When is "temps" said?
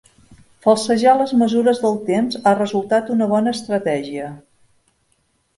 2.09-2.39